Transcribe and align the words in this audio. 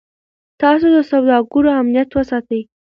تاسي 0.61 0.87
د 0.95 0.97
سوداګرو 1.11 1.69
امنیت 1.81 2.09
وساتئ. 2.13 2.61